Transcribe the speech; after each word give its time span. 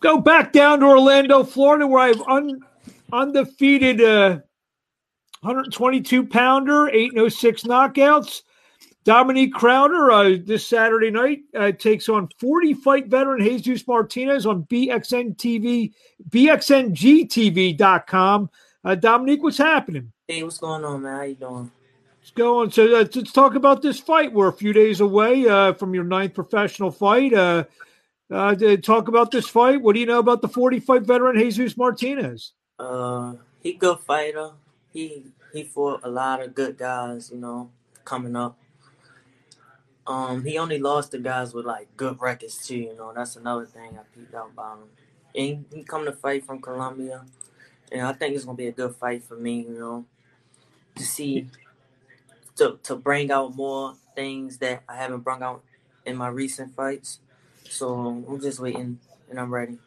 Go 0.00 0.20
back 0.20 0.52
down 0.52 0.80
to 0.80 0.86
Orlando, 0.86 1.42
Florida, 1.42 1.86
where 1.86 2.02
I've 2.02 2.20
un, 2.22 2.60
undefeated 3.12 4.00
uh, 4.00 4.38
122 5.40 6.26
pounder, 6.26 6.88
806 6.88 7.64
knockouts. 7.64 8.42
Dominique 9.04 9.52
Crowder 9.54 10.10
uh, 10.10 10.36
this 10.44 10.66
Saturday 10.66 11.10
night 11.10 11.40
uh, 11.56 11.72
takes 11.72 12.10
on 12.10 12.28
40 12.38 12.74
fight 12.74 13.06
veteran 13.06 13.42
Jesus 13.42 13.88
Martinez 13.88 14.44
on 14.44 14.64
BXN 14.64 15.34
TV, 15.36 15.94
BXNGTV.com. 16.28 18.50
Uh, 18.84 18.94
Dominique, 18.94 19.42
what's 19.42 19.56
happening? 19.56 20.12
Hey, 20.26 20.42
what's 20.42 20.58
going 20.58 20.84
on, 20.84 21.00
man? 21.02 21.16
How 21.16 21.22
you 21.22 21.36
doing? 21.36 21.70
It's 22.20 22.32
going. 22.32 22.70
So 22.70 22.84
uh, 22.84 23.06
let's 23.14 23.32
talk 23.32 23.54
about 23.54 23.80
this 23.80 23.98
fight. 23.98 24.30
We're 24.32 24.48
a 24.48 24.52
few 24.52 24.74
days 24.74 25.00
away 25.00 25.48
uh, 25.48 25.72
from 25.72 25.94
your 25.94 26.04
ninth 26.04 26.34
professional 26.34 26.90
fight. 26.90 27.32
Uh, 28.30 28.54
talk 28.82 29.08
about 29.08 29.30
this 29.30 29.48
fight. 29.48 29.80
What 29.80 29.94
do 29.94 30.00
you 30.00 30.06
know 30.06 30.18
about 30.18 30.42
the 30.42 30.48
40 30.48 30.80
fight 30.80 31.02
veteran 31.02 31.38
Jesus 31.38 31.76
Martinez? 31.76 32.52
Uh, 32.78 33.34
he 33.62 33.72
good 33.72 34.00
fighter. 34.00 34.50
He 34.92 35.24
he 35.52 35.64
fought 35.64 36.00
a 36.04 36.10
lot 36.10 36.42
of 36.42 36.54
good 36.54 36.76
guys, 36.76 37.30
you 37.32 37.38
know, 37.38 37.70
coming 38.04 38.36
up. 38.36 38.58
Um, 40.06 40.44
he 40.44 40.58
only 40.58 40.78
lost 40.78 41.12
to 41.12 41.18
guys 41.18 41.54
with 41.54 41.66
like 41.66 41.88
good 41.96 42.20
records 42.20 42.66
too. 42.66 42.76
You 42.76 42.96
know, 42.96 43.12
that's 43.14 43.36
another 43.36 43.66
thing 43.66 43.98
I 43.98 44.02
peeped 44.14 44.34
out 44.34 44.50
about 44.52 44.78
him. 44.78 44.88
And 45.34 45.66
he, 45.70 45.76
he 45.78 45.82
come 45.84 46.04
to 46.04 46.12
fight 46.12 46.44
from 46.44 46.60
Colombia, 46.60 47.24
and 47.92 48.02
I 48.02 48.12
think 48.12 48.34
it's 48.34 48.44
gonna 48.44 48.56
be 48.56 48.68
a 48.68 48.72
good 48.72 48.94
fight 48.96 49.24
for 49.24 49.36
me. 49.36 49.60
You 49.62 49.78
know, 49.78 50.04
to 50.96 51.02
see 51.02 51.48
to 52.56 52.78
to 52.82 52.96
bring 52.96 53.30
out 53.30 53.56
more 53.56 53.94
things 54.14 54.58
that 54.58 54.82
I 54.88 54.96
haven't 54.96 55.20
brought 55.20 55.42
out 55.42 55.62
in 56.04 56.16
my 56.16 56.28
recent 56.28 56.74
fights. 56.74 57.20
So 57.68 58.24
I'm 58.28 58.40
just 58.40 58.60
waiting, 58.60 58.98
and 59.30 59.40
I'm 59.40 59.52
ready 59.52 59.78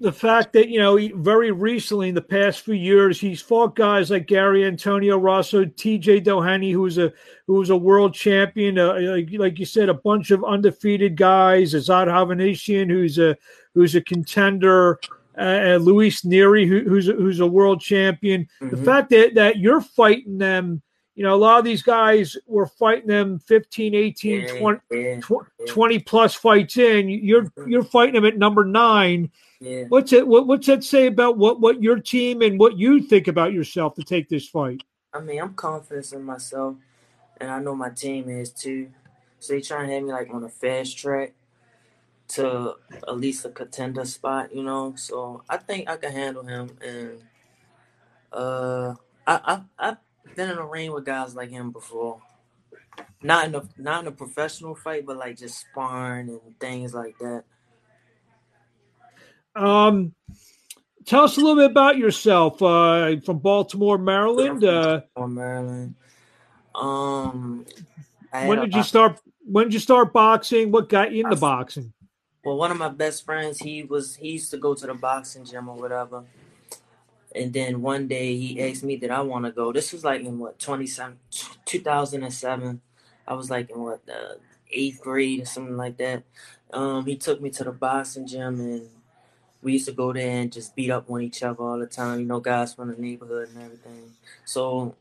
the 0.00 0.10
fact 0.10 0.54
that 0.54 0.68
you 0.68 0.78
know 0.78 0.96
he, 0.96 1.12
very 1.12 1.52
recently 1.52 2.08
in 2.08 2.14
the 2.14 2.22
past 2.22 2.60
few 2.60 2.74
years 2.74 3.20
he's 3.20 3.42
fought 3.42 3.76
guys 3.76 4.10
like 4.10 4.26
Gary 4.26 4.64
Antonio 4.64 5.18
Russell, 5.18 5.66
T.J. 5.76 6.22
Doheny, 6.22 6.72
who 6.72 6.80
was 6.80 6.96
a 6.98 7.12
who 7.46 7.54
was 7.54 7.70
a 7.70 7.76
world 7.76 8.14
champion, 8.14 8.78
uh, 8.78 8.98
like, 8.98 9.28
like, 9.32 9.58
you 9.58 9.66
said, 9.66 9.88
a 9.88 9.94
bunch 9.94 10.30
of 10.30 10.44
undefeated 10.44 11.16
guys, 11.16 11.74
Azat 11.74 12.06
Hovhannisyan, 12.06 12.88
who's 12.88 13.18
a 13.18 13.36
who's 13.74 13.94
a 13.94 14.00
contender, 14.00 14.98
uh, 15.38 15.78
Luis 15.80 16.22
Nery, 16.22 16.66
who, 16.66 16.80
who's 16.80 17.08
a, 17.08 17.12
who's 17.12 17.40
a 17.40 17.46
world 17.46 17.80
champion. 17.80 18.48
Mm-hmm. 18.62 18.76
The 18.76 18.82
fact 18.82 19.10
that 19.10 19.34
that 19.34 19.58
you're 19.58 19.82
fighting 19.82 20.38
them. 20.38 20.82
You 21.20 21.26
know, 21.26 21.34
a 21.34 21.36
lot 21.36 21.58
of 21.58 21.66
these 21.66 21.82
guys 21.82 22.34
were 22.46 22.64
fighting 22.64 23.08
them 23.08 23.38
15, 23.40 23.94
18, 23.94 24.58
20, 24.58 25.20
20 25.68 25.98
plus 25.98 26.34
fights 26.34 26.78
in. 26.78 27.10
You're 27.10 27.44
mm-hmm. 27.44 27.70
you're 27.70 27.84
fighting 27.84 28.14
them 28.14 28.24
at 28.24 28.38
number 28.38 28.64
nine 28.64 29.30
yeah. 29.60 29.84
What's 29.88 30.12
it? 30.14 30.26
What, 30.26 30.46
what's 30.46 30.66
that 30.68 30.82
say 30.82 31.06
about 31.06 31.36
what 31.36 31.60
what 31.60 31.82
your 31.82 31.98
team 31.98 32.40
and 32.40 32.58
what 32.58 32.78
you 32.78 33.02
think 33.02 33.28
about 33.28 33.52
yourself 33.52 33.94
to 33.96 34.02
take 34.02 34.28
this 34.28 34.48
fight? 34.48 34.82
I 35.12 35.20
mean, 35.20 35.40
I'm 35.40 35.54
confident 35.54 36.12
in 36.12 36.22
myself, 36.22 36.76
and 37.38 37.50
I 37.50 37.60
know 37.60 37.74
my 37.74 37.90
team 37.90 38.30
is 38.30 38.50
too. 38.50 38.90
So 39.38 39.52
they 39.52 39.60
trying 39.60 39.88
to 39.88 39.94
have 39.94 40.02
me 40.02 40.12
like 40.12 40.32
on 40.32 40.44
a 40.44 40.48
fast 40.48 40.96
track 40.96 41.34
to 42.28 42.74
at 43.06 43.18
least 43.18 43.44
a 43.44 43.50
contender 43.50 44.06
spot, 44.06 44.54
you 44.54 44.62
know. 44.62 44.94
So 44.96 45.42
I 45.48 45.58
think 45.58 45.90
I 45.90 45.98
can 45.98 46.12
handle 46.12 46.42
him, 46.42 46.70
and 46.82 47.22
uh, 48.32 48.94
I 49.26 49.40
I 49.44 49.60
I've 49.78 49.96
been 50.34 50.50
in 50.50 50.58
a 50.58 50.66
ring 50.66 50.92
with 50.92 51.04
guys 51.04 51.34
like 51.34 51.50
him 51.50 51.70
before. 51.70 52.20
Not 53.22 53.46
in 53.46 53.54
a 53.54 53.62
not 53.76 54.02
in 54.02 54.08
a 54.08 54.12
professional 54.12 54.74
fight, 54.74 55.06
but 55.06 55.16
like 55.16 55.36
just 55.36 55.60
sparring 55.60 56.28
and 56.28 56.40
things 56.58 56.94
like 56.94 57.16
that. 57.18 57.44
Um, 59.54 60.14
tell 61.04 61.24
us 61.24 61.36
a 61.36 61.40
little 61.40 61.56
bit 61.56 61.70
about 61.70 61.98
yourself. 61.98 62.62
Uh, 62.62 63.16
from 63.24 63.38
Baltimore, 63.38 63.98
Maryland. 63.98 64.64
Uh, 64.64 65.02
Maryland. 65.16 65.94
Um, 66.74 67.66
when 68.32 68.60
did 68.60 68.74
you 68.74 68.82
start? 68.82 69.20
When 69.44 69.66
did 69.66 69.74
you 69.74 69.80
start 69.80 70.12
boxing? 70.12 70.70
What 70.70 70.88
got 70.88 71.12
you 71.12 71.24
into 71.24 71.36
boxing? 71.36 71.92
Well, 72.44 72.56
one 72.56 72.70
of 72.70 72.78
my 72.78 72.88
best 72.88 73.24
friends, 73.24 73.58
he 73.58 73.82
was 73.82 74.16
he 74.16 74.32
used 74.32 74.50
to 74.52 74.56
go 74.56 74.74
to 74.74 74.86
the 74.86 74.94
boxing 74.94 75.44
gym 75.44 75.68
or 75.68 75.76
whatever. 75.76 76.24
And 77.34 77.52
then 77.52 77.82
one 77.82 78.08
day 78.08 78.36
he 78.36 78.60
asked 78.62 78.82
me 78.82 78.96
did 78.96 79.10
I 79.10 79.20
want 79.20 79.44
to 79.44 79.52
go. 79.52 79.72
This 79.72 79.92
was 79.92 80.04
like 80.04 80.22
in 80.22 80.38
what 80.38 80.58
27, 80.58 81.18
2007. 81.64 82.80
I 83.26 83.34
was 83.34 83.50
like 83.50 83.70
in 83.70 83.80
what 83.80 84.04
the 84.06 84.38
eighth 84.72 85.00
grade 85.00 85.42
or 85.42 85.46
something 85.46 85.76
like 85.76 85.96
that. 85.98 86.24
Um, 86.72 87.06
he 87.06 87.16
took 87.16 87.40
me 87.40 87.50
to 87.50 87.64
the 87.64 87.72
boxing 87.72 88.26
gym 88.26 88.60
and 88.60 88.88
we 89.62 89.74
used 89.74 89.86
to 89.86 89.92
go 89.92 90.12
there 90.12 90.40
and 90.40 90.52
just 90.52 90.74
beat 90.74 90.90
up 90.90 91.10
on 91.10 91.22
each 91.22 91.42
other 91.42 91.62
all 91.62 91.78
the 91.78 91.86
time, 91.86 92.20
you 92.20 92.26
know, 92.26 92.40
guys 92.40 92.74
from 92.74 92.88
the 92.88 93.00
neighborhood 93.00 93.50
and 93.54 93.62
everything. 93.62 94.12
So 94.44 94.94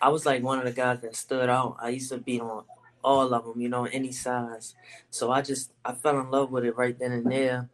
I 0.00 0.08
was 0.08 0.24
like 0.24 0.42
one 0.42 0.58
of 0.58 0.64
the 0.64 0.72
guys 0.72 1.00
that 1.00 1.14
stood 1.16 1.48
out. 1.48 1.76
I 1.80 1.90
used 1.90 2.10
to 2.10 2.18
beat 2.18 2.40
on 2.40 2.64
all 3.02 3.32
of 3.32 3.44
them, 3.44 3.60
you 3.60 3.68
know, 3.68 3.84
any 3.84 4.12
size. 4.12 4.74
So 5.10 5.30
I 5.30 5.42
just 5.42 5.72
I 5.84 5.92
fell 5.92 6.18
in 6.20 6.30
love 6.30 6.50
with 6.50 6.64
it 6.64 6.76
right 6.76 6.98
then 6.98 7.12
and 7.12 7.30
there. 7.30 7.68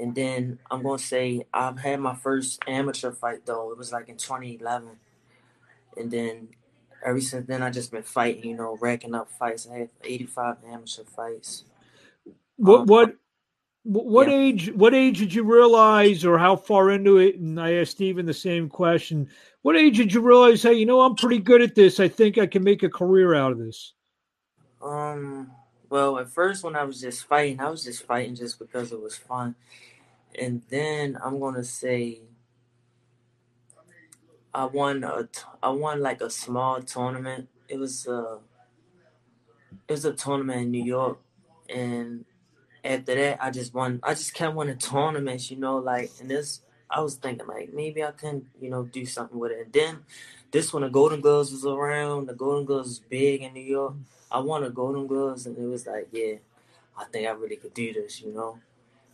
And 0.00 0.14
then 0.14 0.58
I'm 0.70 0.82
gonna 0.82 0.98
say 0.98 1.44
I've 1.52 1.78
had 1.78 2.00
my 2.00 2.14
first 2.14 2.62
amateur 2.66 3.12
fight 3.12 3.44
though. 3.44 3.70
It 3.70 3.76
was 3.76 3.92
like 3.92 4.08
in 4.08 4.16
2011, 4.16 4.88
and 5.96 6.10
then 6.10 6.48
ever 7.04 7.20
since 7.20 7.46
then 7.46 7.62
I 7.62 7.70
just 7.70 7.90
been 7.90 8.02
fighting, 8.02 8.50
you 8.50 8.56
know, 8.56 8.78
racking 8.80 9.14
up 9.14 9.30
fights. 9.30 9.68
I 9.70 9.78
had 9.78 9.90
85 10.02 10.56
amateur 10.66 11.04
fights. 11.04 11.64
What 12.56 12.80
um, 12.80 12.86
what 12.86 13.16
what 13.82 14.28
yeah. 14.28 14.34
age? 14.34 14.72
What 14.72 14.94
age 14.94 15.18
did 15.18 15.34
you 15.34 15.44
realize, 15.44 16.24
or 16.24 16.38
how 16.38 16.56
far 16.56 16.90
into 16.90 17.18
it? 17.18 17.36
And 17.36 17.60
I 17.60 17.74
asked 17.74 17.92
Steven 17.92 18.24
the 18.24 18.32
same 18.32 18.70
question. 18.70 19.28
What 19.62 19.76
age 19.76 19.98
did 19.98 20.14
you 20.14 20.22
realize? 20.22 20.62
Hey, 20.62 20.74
you 20.74 20.86
know, 20.86 21.02
I'm 21.02 21.14
pretty 21.14 21.40
good 21.40 21.60
at 21.60 21.74
this. 21.74 22.00
I 22.00 22.08
think 22.08 22.38
I 22.38 22.46
can 22.46 22.64
make 22.64 22.82
a 22.82 22.88
career 22.88 23.34
out 23.34 23.52
of 23.52 23.58
this. 23.58 23.92
Um. 24.82 25.50
Well, 25.90 26.18
at 26.18 26.28
first, 26.28 26.62
when 26.62 26.76
I 26.76 26.84
was 26.84 27.00
just 27.00 27.26
fighting, 27.26 27.60
I 27.60 27.68
was 27.68 27.82
just 27.82 28.06
fighting 28.06 28.36
just 28.36 28.60
because 28.60 28.92
it 28.92 29.02
was 29.02 29.16
fun, 29.16 29.56
and 30.38 30.62
then 30.70 31.18
I'm 31.22 31.40
gonna 31.40 31.64
say 31.64 32.20
I 34.54 34.66
won 34.66 35.02
a. 35.02 35.28
I 35.60 35.70
won 35.70 36.00
like 36.00 36.20
a 36.20 36.30
small 36.30 36.80
tournament. 36.80 37.48
It 37.68 37.78
was 37.78 38.06
a. 38.06 38.14
Uh, 38.14 38.38
it 39.88 39.92
was 39.92 40.04
a 40.04 40.12
tournament 40.12 40.62
in 40.62 40.70
New 40.70 40.84
York, 40.84 41.18
and 41.68 42.24
after 42.84 43.16
that, 43.16 43.42
I 43.42 43.50
just 43.50 43.74
won. 43.74 43.98
I 44.04 44.14
just 44.14 44.32
kept 44.32 44.54
winning 44.54 44.78
tournaments, 44.78 45.50
you 45.50 45.56
know, 45.56 45.78
like, 45.78 46.12
and 46.20 46.30
this, 46.30 46.60
I 46.90 47.00
was 47.00 47.14
thinking, 47.14 47.46
like, 47.46 47.72
maybe 47.72 48.02
I 48.02 48.10
can, 48.10 48.46
you 48.60 48.68
know, 48.68 48.82
do 48.82 49.06
something 49.06 49.38
with 49.38 49.52
it. 49.52 49.60
And 49.64 49.72
then 49.72 49.98
this 50.50 50.72
when 50.72 50.82
the 50.82 50.88
Golden 50.88 51.20
Gloves 51.20 51.52
was 51.52 51.64
around, 51.64 52.26
the 52.26 52.34
Golden 52.34 52.64
Gloves 52.64 52.88
was 52.88 52.98
big 52.98 53.42
in 53.42 53.54
New 53.54 53.60
York. 53.60 53.94
I 54.30 54.40
won 54.40 54.62
the 54.62 54.70
Golden 54.70 55.06
Gloves, 55.06 55.46
and 55.46 55.56
it 55.56 55.66
was 55.66 55.86
like, 55.86 56.08
yeah, 56.12 56.34
I 56.96 57.04
think 57.04 57.26
I 57.26 57.30
really 57.30 57.56
could 57.56 57.74
do 57.74 57.92
this, 57.92 58.20
you 58.20 58.32
know. 58.32 58.58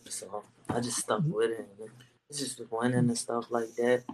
So 0.08 0.44
I 0.68 0.80
just 0.80 0.98
stuck 0.98 1.20
mm-hmm. 1.20 1.32
with 1.32 1.50
it. 1.50 1.68
It's 2.30 2.38
just 2.38 2.60
winning 2.70 2.98
and 2.98 3.18
stuff 3.18 3.50
like 3.50 3.74
that. 3.76 4.04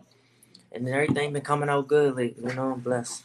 And 0.72 0.86
then 0.86 0.94
everything 0.94 1.32
been 1.32 1.42
coming 1.42 1.68
out 1.68 1.88
good 1.88 2.16
lately, 2.16 2.50
you 2.50 2.54
know. 2.54 2.72
I'm 2.72 2.80
blessed. 2.80 3.24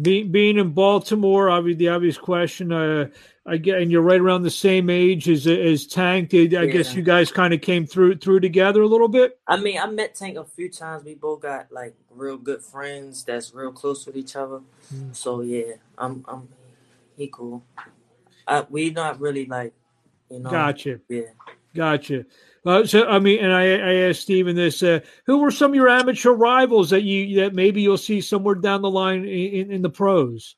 Being 0.00 0.32
being 0.32 0.58
in 0.58 0.70
Baltimore, 0.70 1.50
obviously 1.50 1.86
the 1.86 1.88
obvious 1.90 2.18
question. 2.18 2.72
Uh, 2.72 3.08
I 3.46 3.58
get, 3.58 3.80
and 3.80 3.92
you're 3.92 4.02
right 4.02 4.20
around 4.20 4.42
the 4.42 4.50
same 4.50 4.88
age 4.88 5.28
as 5.28 5.46
as 5.46 5.86
Tank. 5.86 6.32
I 6.32 6.38
yeah. 6.38 6.64
guess 6.66 6.94
you 6.94 7.02
guys 7.02 7.30
kind 7.30 7.52
of 7.52 7.60
came 7.60 7.86
through 7.86 8.16
through 8.16 8.40
together 8.40 8.82
a 8.82 8.86
little 8.86 9.08
bit. 9.08 9.38
I 9.46 9.56
mean, 9.56 9.78
I 9.78 9.86
met 9.86 10.14
Tank 10.14 10.38
a 10.38 10.44
few 10.44 10.70
times. 10.70 11.04
We 11.04 11.14
both 11.14 11.42
got 11.42 11.70
like 11.70 11.94
real 12.10 12.38
good 12.38 12.62
friends 12.62 13.22
that's 13.22 13.54
real 13.54 13.70
close 13.70 14.06
with 14.06 14.16
each 14.16 14.34
other. 14.34 14.60
Mm. 14.92 15.14
So 15.14 15.42
yeah, 15.42 15.74
I'm 15.98 16.24
I'm 16.26 16.48
he 17.16 17.28
cool. 17.28 17.62
I, 18.48 18.66
we 18.68 18.90
not 18.90 19.20
really 19.20 19.46
like 19.46 19.74
you 20.30 20.40
know. 20.40 20.50
Gotcha. 20.50 21.00
Yeah. 21.08 21.22
Gotcha. 21.74 22.24
Uh, 22.66 22.86
so 22.86 23.06
I 23.06 23.18
mean, 23.18 23.40
and 23.44 23.52
I, 23.52 23.64
I 23.64 23.94
asked 24.08 24.22
Stephen 24.22 24.56
this: 24.56 24.82
uh, 24.82 25.00
Who 25.26 25.38
were 25.38 25.50
some 25.50 25.72
of 25.72 25.74
your 25.74 25.88
amateur 25.88 26.30
rivals 26.30 26.90
that 26.90 27.02
you 27.02 27.40
that 27.40 27.54
maybe 27.54 27.82
you'll 27.82 27.98
see 27.98 28.20
somewhere 28.20 28.54
down 28.54 28.82
the 28.82 28.90
line 28.90 29.24
in, 29.24 29.70
in 29.70 29.82
the 29.82 29.90
pros? 29.90 30.56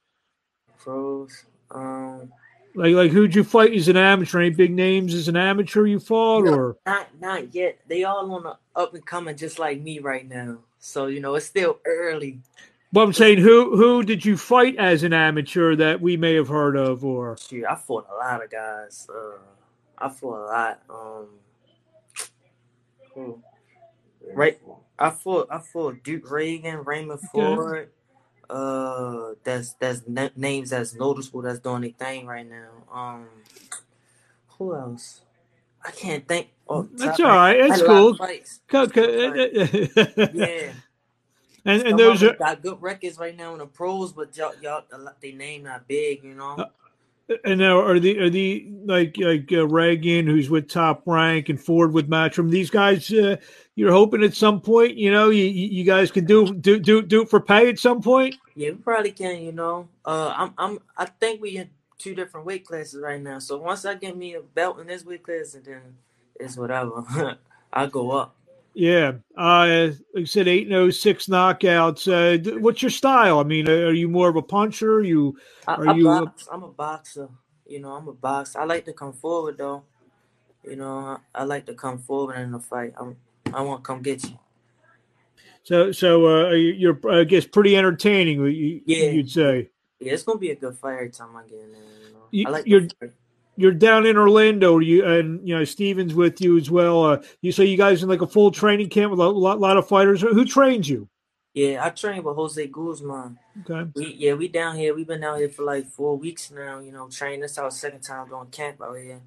Pros. 0.79 1.45
Um, 1.71 2.31
like, 2.77 2.95
like 2.95 3.11
who'd 3.11 3.35
you 3.35 3.43
fight 3.43 3.73
as 3.73 3.89
an 3.89 3.97
amateur? 3.97 4.41
Any 4.41 4.51
big 4.51 4.73
names 4.73 5.15
as 5.15 5.27
an 5.27 5.37
amateur 5.37 5.87
you 5.87 5.99
fought, 5.99 6.45
no, 6.45 6.53
or 6.53 6.77
not? 6.87 7.09
Not 7.21 7.55
yet. 7.55 7.79
They 7.89 8.05
all 8.05 8.31
on 8.33 8.43
the 8.45 8.57
up 8.77 8.95
and 8.95 9.05
coming, 9.05 9.37
just 9.37 9.59
like 9.59 9.81
me 9.81 9.99
right 9.99 10.29
now. 10.29 10.59
So 10.79 11.07
you 11.07 11.21
know, 11.21 11.35
it's 11.35 11.47
still 11.47 11.81
early. 11.85 12.41
But 12.93 13.01
I'm 13.01 13.13
saying, 13.13 13.39
who 13.39 13.77
who 13.77 14.05
did 14.05 14.25
you 14.25 14.37
fight 14.37 14.77
as 14.77 15.03
an 15.03 15.13
amateur 15.13 15.75
that 15.75 16.01
we 16.01 16.17
may 16.17 16.35
have 16.35 16.49
heard 16.49 16.77
of, 16.77 17.05
or? 17.05 17.37
Shoot, 17.37 17.65
I 17.69 17.75
fought 17.75 18.07
a 18.13 18.15
lot 18.15 18.45
of 18.45 18.51
guys. 18.51 19.09
Uh, 19.13 19.39
I 19.99 20.09
fought 20.09 20.39
a 20.39 20.47
lot. 20.47 20.83
Um, 20.91 21.27
who? 23.15 23.43
Right, 24.35 24.61
I 24.99 25.11
fought. 25.11 25.49
I 25.51 25.59
fought 25.59 26.03
Duke 26.03 26.25
Ragan, 26.27 26.85
Raymond 26.87 27.21
Ford, 27.21 27.91
uh 28.49 29.33
that's 29.43 29.73
that's 29.75 30.03
names 30.37 30.71
that's 30.71 30.95
noticeable 30.95 31.43
that's 31.43 31.59
doing 31.59 31.85
a 31.85 31.91
thing 31.91 32.27
right 32.27 32.49
now. 32.49 32.71
Um, 32.93 33.27
who 34.59 34.75
else? 34.75 35.23
I 35.85 35.91
can't 35.91 36.27
think. 36.27 36.49
Oh, 36.69 36.89
That's 36.93 37.21
all 37.21 37.29
right. 37.29 37.57
It's 37.61 37.83
cool. 37.83 38.19
yeah. 40.33 40.73
And, 41.65 41.83
and 41.83 41.99
those 41.99 42.23
are 42.23 42.33
got 42.35 42.63
good 42.63 42.81
records 42.81 43.19
right 43.19 43.37
now 43.37 43.53
in 43.53 43.59
the 43.59 43.67
pros, 43.67 44.13
but 44.13 44.37
y'all, 44.37 44.55
y'all 44.61 44.85
they 45.21 45.33
name 45.33 45.65
not 45.65 45.87
big, 45.89 46.25
you 46.25 46.35
know. 46.35 46.65
And 47.45 47.59
now 47.59 47.81
are 47.81 47.99
the 47.99 48.19
are 48.21 48.31
the 48.31 48.69
like 48.85 49.17
like 49.19 49.51
uh, 49.51 49.67
Ragan, 49.67 50.27
who's 50.27 50.49
with 50.49 50.69
Top 50.69 51.03
Rank, 51.07 51.49
and 51.49 51.61
Ford 51.61 51.93
with 51.93 52.09
Matchroom? 52.09 52.51
These 52.51 52.71
guys, 52.71 53.13
uh, 53.13 53.37
you're 53.75 53.91
hoping 53.91 54.23
at 54.23 54.35
some 54.35 54.61
point, 54.61 54.97
you 54.97 55.11
know, 55.11 55.31
you 55.31 55.45
you 55.45 55.83
guys 55.83 56.13
can 56.13 56.25
do 56.25 56.55
do 56.55 56.79
do 56.79 57.03
do 57.03 57.23
it 57.23 57.29
for 57.29 57.41
pay 57.41 57.69
at 57.69 57.81
some 57.81 58.01
point. 58.01 58.37
Yeah, 58.55 58.71
we 58.71 58.77
probably 58.77 59.11
can. 59.11 59.43
You 59.43 59.51
know, 59.51 59.89
uh, 60.05 60.35
I'm 60.37 60.55
I'm 60.57 60.79
I 60.97 61.07
think 61.07 61.43
we 61.43 61.57
in 61.57 61.71
two 61.99 62.15
different 62.15 62.47
weight 62.47 62.65
classes 62.65 63.01
right 63.01 63.21
now. 63.21 63.41
So 63.41 63.59
once 63.59 63.85
I 63.85 63.95
get 63.95 64.17
me 64.17 64.35
a 64.35 64.41
belt 64.41 64.79
in 64.79 64.87
this 64.87 65.05
weight 65.05 65.25
class, 65.25 65.55
and 65.55 65.65
then 65.65 65.81
it's 66.39 66.57
whatever. 66.57 67.03
I 67.73 67.87
go 67.87 68.13
up. 68.13 68.37
Yeah, 68.79 69.13
uh, 69.39 69.89
like 70.13 70.21
I 70.21 70.25
said, 70.25 70.49
eight 70.49 70.69
no 70.69 70.91
six 70.91 71.29
knockouts. 71.29 72.05
Uh, 72.13 72.59
what's 72.59 72.83
your 72.83 72.91
style? 72.91 73.39
I 73.39 73.43
mean, 73.43 73.71
are 73.71 73.95
you 73.95 74.07
more 74.07 74.29
of 74.29 74.37
a 74.37 74.43
puncher? 74.43 75.01
You 75.03 75.39
are 75.67 75.89
I, 75.89 75.93
I 75.93 75.95
you? 75.95 76.05
Box. 76.05 76.47
I'm 76.53 76.63
a 76.63 76.69
boxer. 76.69 77.31
You 77.67 77.81
know, 77.81 77.93
I'm 77.93 78.07
a 78.07 78.13
boxer. 78.13 78.61
I 78.61 78.65
like 78.65 78.85
to 78.85 78.93
come 78.93 79.15
forward 79.15 79.57
though. 79.57 79.83
You 80.63 80.77
know, 80.77 80.99
I, 80.99 81.19
I 81.35 81.45
like 81.45 81.65
to 81.67 81.75
come 81.75 81.99
forward 81.99 82.37
in 82.37 82.53
a 82.53 82.61
fight. 82.61 82.93
I'm, 82.99 83.17
I 83.55 83.63
want 83.63 83.83
to 83.83 83.87
come 83.87 84.03
get 84.03 84.23
you. 84.25 84.39
So, 85.63 85.91
so 85.91 86.27
uh, 86.27 86.51
you're, 86.51 87.01
I 87.11 87.25
guess, 87.25 87.47
pretty 87.47 87.79
entertaining. 87.79 88.43
You, 88.45 88.83
yeah, 88.85 89.09
you'd 89.09 89.31
say. 89.31 89.71
Yeah, 90.01 90.13
it's 90.13 90.23
gonna 90.23 90.39
be 90.39 90.51
a 90.51 90.55
good 90.55 90.77
fight 90.77 90.97
every 90.97 91.11
time 91.11 91.35
I 91.35 91.45
get 91.45 91.61
in 91.61 91.73
there. 91.73 91.81
You 91.81 92.13
know? 92.13 92.25
you, 92.31 92.45
I 92.47 92.51
like 92.51 92.67
you're 92.67 92.87
you're 93.57 93.73
down 93.73 94.07
in 94.07 94.17
Orlando, 94.17 94.79
you 94.79 95.05
and 95.05 95.47
you 95.47 95.57
know 95.57 95.65
Steven's 95.65 96.15
with 96.15 96.41
you 96.41 96.59
as 96.59 96.71
well. 96.71 97.05
Uh, 97.05 97.23
you 97.41 97.53
say 97.53 97.65
you 97.65 97.77
guys 97.77 98.03
in 98.03 98.09
like 98.09 98.23
a 98.23 98.27
full 98.27 98.51
training 98.51 98.89
camp 98.89 99.11
with 99.11 99.21
a 99.21 99.29
lot, 99.29 99.59
lot 99.59 99.77
of 99.77 99.89
fighters. 99.89 100.21
Who 100.21 100.45
trains 100.45 100.89
you? 100.89 101.09
Yeah, 101.55 101.85
I 101.85 101.91
train 101.91 102.23
with 102.23 102.37
Jose 102.37 102.67
Guzman. 102.67 103.39
Okay. 103.63 103.91
We, 103.95 104.15
yeah, 104.19 104.35
we 104.35 104.49
down 104.49 104.77
here. 104.77 104.95
We've 104.95 105.07
been 105.07 105.23
down 105.23 105.39
here 105.39 105.49
for 105.49 105.65
like 105.65 105.87
four 105.87 106.17
weeks 106.17 106.51
now. 106.51 106.81
You 106.81 106.93
know, 106.93 107.09
training. 107.09 107.41
This 107.41 107.59
our 107.59 107.71
second 107.71 108.03
time 108.03 108.29
going 108.29 108.49
camp 108.49 108.83
out 108.83 108.97
here, 108.99 109.23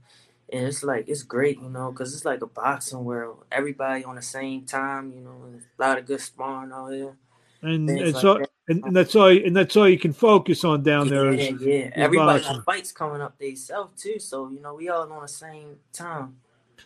and 0.53 0.65
it's 0.65 0.83
like 0.83 1.09
it's 1.09 1.23
great. 1.23 1.59
You 1.59 1.69
know, 1.69 1.91
because 1.91 2.13
it's 2.13 2.25
like 2.25 2.41
a 2.41 2.47
boxing 2.47 3.03
world. 3.03 3.45
Everybody 3.51 4.03
on 4.03 4.15
the 4.15 4.21
same 4.21 4.65
time. 4.65 5.11
You 5.11 5.21
know, 5.21 5.59
a 5.77 5.81
lot 5.81 5.97
of 5.97 6.05
good 6.05 6.21
sparring 6.21 6.71
out 6.71 6.91
here 6.91 7.15
and 7.61 7.89
and 7.89 8.13
like 8.13 8.21
so 8.21 8.37
that. 8.39 8.49
and, 8.67 8.83
and, 8.85 8.95
that's 8.95 9.15
all 9.15 9.27
and 9.27 9.55
that's 9.55 9.75
all 9.75 9.87
you 9.87 9.99
can 9.99 10.13
focus 10.13 10.63
on 10.63 10.83
down 10.83 11.07
yeah, 11.07 11.11
there. 11.11 11.33
Yeah. 11.33 11.89
Everybody 11.93 12.43
got 12.43 12.65
fights 12.65 12.91
coming 12.91 13.21
up 13.21 13.37
themselves 13.37 14.01
too, 14.01 14.19
so 14.19 14.49
you 14.49 14.61
know 14.61 14.75
we 14.75 14.89
all 14.89 15.11
on 15.11 15.21
the 15.21 15.27
same 15.27 15.75
time. 15.91 16.37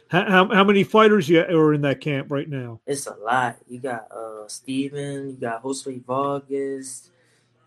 How, 0.08 0.30
how, 0.30 0.54
how 0.54 0.64
many 0.64 0.84
fighters 0.84 1.30
you 1.30 1.42
are 1.42 1.74
in 1.74 1.82
that 1.82 2.02
camp 2.02 2.32
right 2.32 2.50
now? 2.50 2.80
It's 2.88 3.08
a 3.08 3.16
lot. 3.16 3.58
You 3.68 3.80
got 3.80 4.12
uh 4.12 4.48
Steven, 4.48 5.30
you 5.30 5.38
got 5.40 5.62
Jose 5.62 6.00
Vargas, 6.00 7.10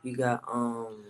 you 0.03 0.17
got 0.17 0.43
um 0.53 1.05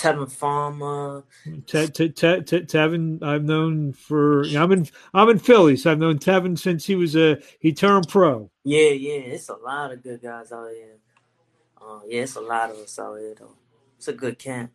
Tevin 0.00 0.32
Farmer. 0.32 1.24
Te, 1.66 1.86
te, 1.88 2.08
te, 2.08 2.40
te, 2.40 2.60
Tevin, 2.62 3.22
I've 3.22 3.44
known 3.44 3.92
for. 3.92 4.44
You 4.44 4.54
know, 4.54 4.64
I'm 4.64 4.72
in. 4.72 4.88
I'm 5.12 5.28
in 5.28 5.38
Philly, 5.38 5.76
so 5.76 5.92
I've 5.92 5.98
known 5.98 6.18
Tevin 6.18 6.58
since 6.58 6.86
he 6.86 6.94
was 6.94 7.14
a. 7.14 7.38
He 7.58 7.74
turned 7.74 8.08
pro. 8.08 8.50
Yeah, 8.64 8.88
yeah, 8.90 9.34
it's 9.34 9.50
a 9.50 9.56
lot 9.56 9.92
of 9.92 10.02
good 10.02 10.22
guys 10.22 10.52
out 10.52 10.70
here. 10.70 10.96
Uh, 11.80 12.00
yeah, 12.06 12.22
it's 12.22 12.36
a 12.36 12.40
lot 12.40 12.70
of 12.70 12.76
us 12.76 12.98
out 12.98 13.18
here 13.18 13.34
though. 13.38 13.56
It's 13.98 14.08
a 14.08 14.14
good 14.14 14.38
camp. 14.38 14.70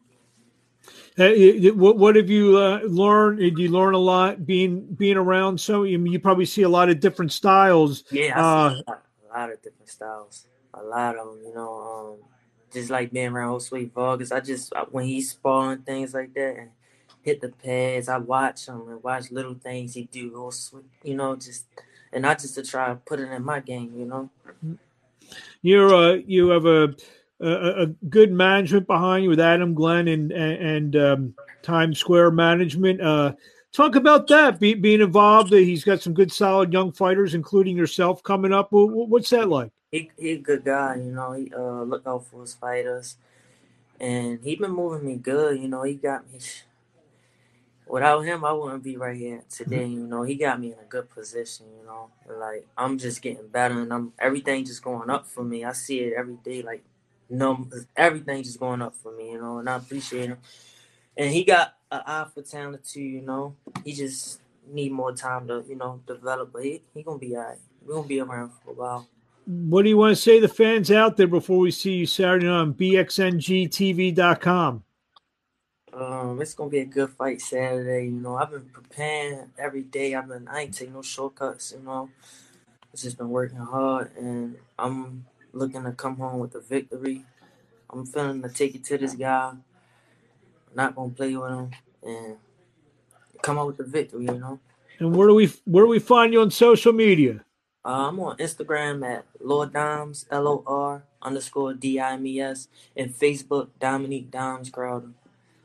Hey, 1.18 1.72
what 1.72 1.98
what 1.98 2.16
have 2.16 2.30
you 2.30 2.58
uh, 2.60 2.82
learned? 2.84 3.40
Did 3.40 3.58
you 3.58 3.70
learn 3.70 3.96
a 3.96 4.00
lot 4.00 4.46
being 4.46 4.86
being 4.94 5.18
around? 5.18 5.60
So 5.60 5.86
I 5.86 5.98
mean, 5.98 6.14
you 6.14 6.20
probably 6.20 6.46
see 6.46 6.62
a 6.62 6.70
lot 6.70 6.90
of 6.90 7.00
different 7.00 7.32
styles. 7.32 8.04
Yeah, 8.12 8.40
uh, 8.40 8.70
a, 8.70 8.84
lot, 8.88 9.04
a 9.24 9.40
lot 9.40 9.52
of 9.52 9.62
different 9.64 9.90
styles. 9.90 10.46
A 10.76 10.84
lot 10.84 11.18
of 11.18 11.26
them, 11.26 11.42
you 11.44 11.54
know. 11.56 12.20
Um, 12.22 12.30
just 12.76 12.92
like 12.92 13.12
being 13.12 13.30
around 13.30 13.50
old 13.50 13.64
Sweet 13.64 13.94
Vargas. 13.94 14.32
I 14.32 14.42
just 14.42 14.74
when 14.92 15.06
he's 15.06 15.32
sparring 15.32 15.80
things 15.80 16.14
like 16.14 16.34
that 16.36 16.58
and 16.58 16.70
hit 17.24 17.42
the 17.42 17.50
pads, 17.50 18.08
I 18.08 18.18
watch 18.18 18.68
him 18.68 18.88
and 18.88 19.02
watch 19.02 19.32
little 19.32 19.56
things 19.56 19.96
he 19.96 20.04
do. 20.04 20.36
Old 20.38 20.54
Sweet, 20.54 20.86
You 21.04 21.16
know, 21.16 21.36
just 21.36 21.66
and 22.14 22.22
not 22.22 22.40
just 22.40 22.56
to 22.56 22.64
try 22.64 22.90
to 22.90 22.96
put 22.96 23.20
it 23.20 23.32
in 23.32 23.44
my 23.44 23.60
game. 23.62 23.94
You 23.98 24.06
know, 24.06 24.30
you're 25.62 25.94
uh, 25.94 26.14
you 26.28 26.50
have 26.50 26.66
a, 26.66 26.94
a, 27.40 27.84
a 27.84 27.88
good 28.10 28.32
management 28.32 28.86
behind 28.86 29.24
you 29.24 29.30
with 29.30 29.40
Adam 29.40 29.74
Glenn 29.74 30.08
and 30.08 30.32
and, 30.32 30.96
um, 30.96 31.34
Times 31.64 31.98
Square 31.98 32.32
Management. 32.32 33.02
Uh, 33.02 33.34
talk 33.72 33.96
about 33.96 34.28
that 34.28 34.60
be, 34.60 34.74
being 34.74 35.02
involved. 35.02 35.52
He's 35.52 35.84
got 35.84 36.02
some 36.02 36.14
good, 36.14 36.32
solid 36.32 36.72
young 36.72 36.92
fighters, 36.92 37.34
including 37.34 37.76
yourself, 37.76 38.22
coming 38.22 38.54
up. 38.54 38.68
What's 38.72 39.32
that 39.32 39.50
like? 39.50 39.72
He 39.96 40.12
he 40.18 40.32
a 40.32 40.38
good 40.38 40.64
guy, 40.66 40.96
you 40.96 41.12
know. 41.12 41.32
He 41.34 41.52
uh 41.56 41.84
look 41.84 42.06
out 42.06 42.26
for 42.26 42.42
his 42.42 42.54
fighters, 42.54 43.16
and 44.00 44.40
he 44.44 44.56
been 44.56 44.72
moving 44.72 45.08
me 45.08 45.16
good. 45.16 45.60
You 45.60 45.68
know, 45.68 45.84
he 45.84 45.94
got 45.96 46.32
me. 46.32 46.40
Without 47.88 48.22
him, 48.22 48.44
I 48.44 48.52
wouldn't 48.52 48.84
be 48.84 48.98
right 48.98 49.16
here 49.16 49.44
today. 49.50 49.86
You 49.86 50.08
know, 50.08 50.24
he 50.24 50.36
got 50.36 50.60
me 50.60 50.74
in 50.74 50.80
a 50.80 50.90
good 50.90 51.10
position. 51.10 51.68
You 51.80 51.86
know, 51.86 52.10
like 52.38 52.68
I'm 52.78 52.98
just 52.98 53.22
getting 53.22 53.48
better, 53.48 53.82
and 53.82 53.94
I'm 53.94 54.12
everything 54.20 54.66
just 54.66 54.84
going 54.84 55.10
up 55.10 55.28
for 55.28 55.44
me. 55.44 55.64
I 55.64 55.72
see 55.72 56.00
it 56.00 56.14
every 56.18 56.38
day, 56.44 56.62
like 56.62 56.84
numbers, 57.30 57.86
everything 57.96 58.44
just 58.44 58.60
going 58.60 58.82
up 58.82 58.96
for 58.96 59.16
me. 59.16 59.32
You 59.32 59.40
know, 59.40 59.60
and 59.60 59.70
I 59.70 59.78
appreciate 59.78 60.30
him. 60.30 60.40
And 61.16 61.32
he 61.32 61.46
got 61.46 61.76
an 61.90 62.02
eye 62.06 62.26
for 62.34 62.42
talent 62.42 62.84
too. 62.84 63.02
You 63.02 63.22
know, 63.22 63.56
he 63.86 63.94
just 63.94 64.42
need 64.68 64.92
more 64.92 65.14
time 65.14 65.48
to 65.48 65.64
you 65.70 65.76
know 65.76 66.02
develop, 66.06 66.52
but 66.52 66.64
he 66.66 66.82
he 66.94 67.02
gonna 67.02 67.18
be 67.20 67.38
alright. 67.38 67.60
We 67.86 67.94
gonna 67.94 68.08
be 68.08 68.20
around 68.20 68.52
for 68.64 68.72
a 68.72 68.74
while 68.74 69.08
what 69.46 69.84
do 69.84 69.90
you 69.90 69.98
want 69.98 70.16
to 70.16 70.22
say 70.22 70.40
to 70.40 70.48
the 70.48 70.54
fans 70.54 70.92
out 70.92 71.18
there 71.18 71.28
before 71.28 71.60
we 71.60 71.72
see 71.72 71.94
you 71.94 72.06
Saturday 72.06 72.48
on 72.48 72.74
BXNGTV.com? 72.74 74.84
Um, 75.94 76.42
it's 76.42 76.54
gonna 76.54 76.70
be 76.70 76.80
a 76.80 76.86
good 76.86 77.12
fight 77.12 77.42
Saturday. 77.42 78.06
You 78.06 78.12
know, 78.12 78.36
I've 78.36 78.52
been 78.52 78.70
preparing 78.74 79.50
every 79.58 79.84
day. 79.84 80.14
I've 80.14 80.28
been 80.28 80.48
I 80.48 80.64
ain't 80.64 80.74
taking 80.74 80.94
no 80.94 81.02
shortcuts. 81.02 81.74
You 81.78 81.86
know, 81.86 82.10
I've 82.94 83.00
just 83.00 83.18
been 83.18 83.30
working 83.30 83.60
hard, 83.60 84.12
and 84.18 84.58
I'm 84.78 85.26
looking 85.54 85.86
to 85.86 85.94
come 85.94 86.18
home 86.18 86.40
with 86.40 86.54
a 86.56 86.60
victory. 86.60 87.24
I'm 87.90 88.06
feeling 88.06 88.42
to 88.42 88.50
take 88.50 88.76
it 88.76 88.84
to 88.86 88.98
this 88.98 89.14
guy. 89.14 89.52
I'm 89.52 89.64
not 90.76 90.96
gonna 90.96 91.12
play 91.12 91.34
with 91.38 91.50
him 91.50 91.72
and 92.04 92.36
come 93.42 93.58
out 93.58 93.68
with 93.68 93.80
a 93.80 93.86
victory. 93.86 94.26
You 94.26 94.38
know. 94.38 94.60
And 95.00 95.16
where 95.16 95.30
do 95.30 95.36
we 95.36 95.48
where 95.64 95.86
do 95.86 95.90
we 95.90 96.00
find 96.00 96.34
you 96.34 96.42
on 96.42 96.52
social 96.52 96.92
media? 96.92 97.46
Uh, 97.86 98.10
I'm 98.10 98.20
on 98.20 98.38
Instagram 98.38 99.08
at 99.08 99.26
Lord 99.40 99.72
Dimes, 99.72 100.26
L 100.32 100.48
O 100.48 100.64
R 100.66 101.04
underscore 101.22 101.76
D 101.76 102.00
I 102.00 102.14
M 102.14 102.26
E 102.26 102.42
S, 102.42 102.68
and 102.98 103.14
Facebook, 103.14 103.70
Dominique 103.80 104.32
Dimes 104.32 104.72
Crowder. 104.72 105.10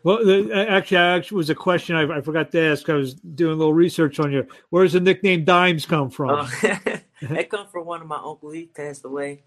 Well, 0.02 0.24
the, 0.24 0.52
actually, 0.68 0.98
actually 0.98 1.36
was 1.36 1.50
a 1.50 1.54
question 1.54 1.96
I, 1.96 2.18
I, 2.18 2.20
forgot 2.20 2.50
to 2.52 2.60
ask. 2.60 2.88
I 2.88 2.94
was 2.94 3.14
doing 3.14 3.52
a 3.52 3.56
little 3.56 3.74
research 3.74 4.18
on 4.18 4.32
you. 4.32 4.46
Where 4.70 4.84
does 4.84 4.94
the 4.94 5.00
nickname 5.00 5.44
Dimes 5.44 5.84
come 5.86 6.10
from? 6.10 6.30
Uh, 6.30 6.48
it 7.20 7.50
come 7.50 7.68
from 7.68 7.86
one 7.86 8.02
of 8.02 8.06
my 8.06 8.16
uncle. 8.16 8.50
He 8.50 8.66
passed 8.66 9.04
away. 9.04 9.42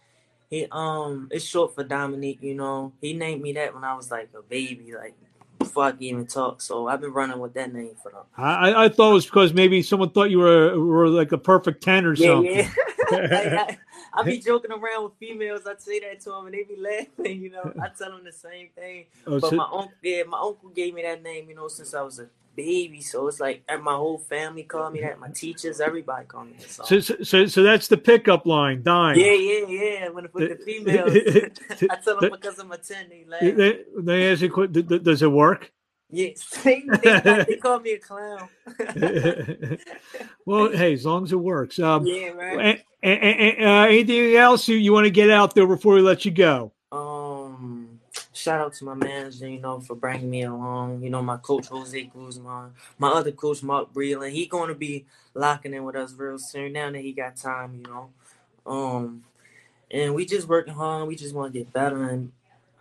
He 0.49 0.67
um, 0.71 1.27
it's 1.31 1.45
short 1.45 1.75
for 1.75 1.83
Dominique. 1.83 2.39
You 2.41 2.55
know, 2.55 2.93
he 3.01 3.13
named 3.13 3.41
me 3.41 3.53
that 3.53 3.73
when 3.73 3.83
I 3.83 3.95
was 3.95 4.09
like 4.09 4.29
a 4.37 4.41
baby, 4.41 4.93
like 4.95 5.15
before 5.63 5.83
I 5.85 5.91
can 5.91 6.03
even 6.03 6.27
talk. 6.27 6.61
So 6.61 6.87
I've 6.87 7.01
been 7.01 7.13
running 7.13 7.39
with 7.39 7.53
that 7.53 7.73
name 7.73 7.95
for 8.01 8.11
them. 8.11 8.23
I, 8.37 8.85
I 8.85 8.89
thought 8.89 9.11
it 9.11 9.13
was 9.13 9.25
because 9.25 9.53
maybe 9.53 9.81
someone 9.81 10.09
thought 10.09 10.29
you 10.29 10.39
were 10.39 10.79
were 10.79 11.07
like 11.07 11.31
a 11.31 11.37
perfect 11.37 11.83
ten 11.83 12.05
or 12.05 12.13
yeah, 12.13 12.27
something. 12.27 12.71
Yeah, 13.11 13.65
I, 13.69 13.77
I, 14.17 14.21
I, 14.21 14.23
be 14.23 14.39
joking 14.39 14.71
around 14.71 15.03
with 15.03 15.13
females. 15.19 15.61
I 15.67 15.73
say 15.77 15.99
that 15.99 16.21
to 16.21 16.29
them 16.29 16.45
and 16.45 16.53
they 16.53 16.63
be 16.63 16.77
laughing. 16.79 17.41
You 17.41 17.51
know, 17.51 17.73
I 17.81 17.89
tell 17.89 18.11
them 18.11 18.23
the 18.23 18.31
same 18.31 18.69
thing. 18.75 19.05
Oh, 19.27 19.39
but 19.39 19.49
so- 19.49 19.55
my 19.55 19.65
uncle, 19.65 19.91
yeah, 20.01 20.23
my 20.23 20.39
uncle 20.39 20.69
gave 20.69 20.93
me 20.93 21.03
that 21.03 21.21
name. 21.21 21.49
You 21.49 21.55
know, 21.55 21.67
since 21.67 21.93
I 21.93 22.01
was 22.01 22.19
a 22.19 22.27
baby. 22.55 23.01
So 23.01 23.27
it's 23.27 23.39
like 23.39 23.63
my 23.81 23.93
whole 23.93 24.17
family 24.17 24.63
called 24.63 24.93
me 24.93 25.01
that. 25.01 25.19
My 25.19 25.29
teachers, 25.29 25.79
everybody 25.79 26.25
called 26.25 26.47
me 26.47 26.55
that. 26.59 26.69
So, 26.69 26.99
so, 26.99 27.15
so, 27.23 27.45
so 27.45 27.63
that's 27.63 27.87
the 27.87 27.97
pickup 27.97 28.45
line, 28.45 28.83
dime. 28.83 29.17
Yeah, 29.17 29.33
yeah, 29.33 29.67
yeah. 29.67 30.09
When 30.09 30.27
with 30.33 30.57
the 30.57 30.63
females, 30.63 31.11
I 31.89 31.95
tell 31.97 32.19
them 32.19 32.31
because 32.31 32.59
I'm 32.59 32.71
a 32.71 32.77
ten, 32.77 33.09
they 33.09 33.25
laugh. 33.27 33.41
They, 33.41 33.83
they 33.99 34.31
ask 34.31 34.41
you, 34.41 34.67
does 34.67 35.21
it 35.21 35.31
work? 35.31 35.71
Yes, 36.15 36.47
they, 36.63 36.83
they, 37.01 37.45
they 37.47 37.57
call 37.57 37.79
me 37.79 37.93
a 37.93 37.97
clown. 37.97 38.47
well, 40.45 40.71
hey, 40.71 40.93
as 40.93 41.07
long 41.07 41.23
as 41.23 41.31
it 41.31 41.37
works. 41.37 41.79
Um, 41.79 42.05
yeah, 42.05 42.27
right. 42.27 42.83
And, 43.01 43.19
and, 43.23 43.39
and, 43.39 43.67
uh, 43.67 43.87
anything 43.87 44.35
else 44.35 44.67
you, 44.67 44.75
you 44.77 44.93
want 44.93 45.05
to 45.05 45.11
get 45.11 45.31
out 45.31 45.55
there 45.55 45.65
before 45.65 45.95
we 45.95 46.01
let 46.01 46.23
you 46.23 46.29
go? 46.29 46.71
Shout 48.33 48.61
out 48.61 48.73
to 48.73 48.85
my 48.85 48.95
manager, 48.95 49.47
you 49.47 49.59
know, 49.59 49.79
for 49.79 49.95
bringing 49.95 50.29
me 50.29 50.41
along. 50.43 51.03
You 51.03 51.11
know, 51.11 51.21
my 51.21 51.37
coach 51.37 51.67
Jose 51.67 52.01
Guzman, 52.03 52.71
my 52.97 53.09
other 53.09 53.31
coach 53.31 53.61
Mark 53.61 53.93
Breland. 53.93 54.31
He 54.31 54.47
going 54.47 54.69
to 54.69 54.75
be 54.75 55.05
locking 55.35 55.73
in 55.73 55.83
with 55.83 55.95
us 55.95 56.15
real 56.15 56.39
soon. 56.39 56.73
Now 56.73 56.91
that 56.91 57.01
he 57.01 57.13
got 57.13 57.35
time, 57.35 57.75
you 57.75 57.83
know. 57.83 58.09
Um, 58.65 59.23
and 59.91 60.15
we 60.15 60.25
just 60.25 60.47
working 60.47 60.73
hard. 60.73 61.07
We 61.07 61.15
just 61.15 61.35
want 61.35 61.53
to 61.53 61.59
get 61.59 61.71
better, 61.71 62.09
and 62.09 62.31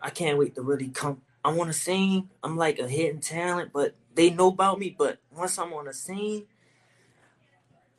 I 0.00 0.08
can't 0.08 0.38
wait 0.38 0.54
to 0.54 0.62
really 0.62 0.88
come. 0.88 1.20
I 1.44 1.52
want 1.52 1.68
to 1.68 1.78
sing. 1.78 2.30
I'm 2.42 2.56
like 2.56 2.78
a 2.78 2.88
hidden 2.88 3.20
talent, 3.20 3.72
but 3.74 3.94
they 4.14 4.30
know 4.30 4.48
about 4.48 4.78
me. 4.78 4.94
But 4.96 5.18
once 5.30 5.58
I'm 5.58 5.74
on 5.74 5.84
the 5.84 5.92
scene, 5.92 6.46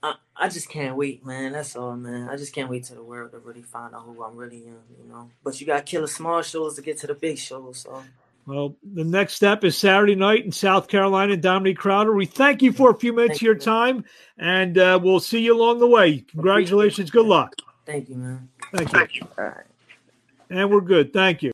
I, 0.04 0.16
I 0.36 0.50
just 0.50 0.70
can't 0.70 0.98
wait, 0.98 1.26
man. 1.26 1.54
That's 1.54 1.76
all, 1.78 1.96
man. 1.96 2.30
I 2.30 2.36
just 2.36 2.54
can't 2.54 2.70
wait 2.70 2.84
to 2.86 2.96
the 2.96 3.04
world 3.04 3.32
to 3.32 3.40
really 3.40 3.62
find 3.62 3.96
out 3.96 4.04
who 4.04 4.22
I'm 4.22 4.36
really 4.36 4.58
in, 4.58 4.78
you 5.02 5.10
know. 5.10 5.32
But 5.44 5.60
you 5.62 5.66
got 5.66 5.78
to 5.78 5.84
kill 5.84 6.02
the 6.02 6.08
small 6.10 6.42
shows 6.42 6.76
to 6.76 6.82
get 6.82 6.98
to 7.00 7.08
the 7.08 7.16
big 7.16 7.38
shows, 7.38 7.80
so. 7.80 8.04
Well, 8.46 8.76
the 8.84 9.06
next 9.06 9.36
step 9.36 9.64
is 9.64 9.78
Saturday 9.78 10.16
night 10.16 10.44
in 10.44 10.52
South 10.52 10.90
Carolina. 10.90 11.38
Dominique 11.38 11.78
Crowder, 11.78 12.14
we 12.14 12.26
thank 12.26 12.62
you 12.62 12.74
for 12.74 12.92
a 12.92 12.94
few 12.94 13.14
minutes 13.14 13.40
Thank 13.40 13.42
of 13.42 13.44
your 13.44 13.54
you. 13.56 13.62
time, 13.62 14.04
and 14.38 14.78
uh, 14.78 15.00
we'll 15.02 15.22
see 15.22 15.40
you 15.40 15.56
along 15.56 15.80
the 15.80 15.88
way. 15.88 16.20
Congratulations. 16.32 17.10
Good 17.10 17.26
luck. 17.26 17.56
Thank 17.86 18.10
you, 18.10 18.16
man. 18.16 18.50
Thank 18.76 19.16
you. 19.16 19.28
All 19.38 19.46
right. 19.46 19.66
And 20.50 20.70
we're 20.70 20.82
good. 20.82 21.14
Thank 21.14 21.42
you. 21.42 21.52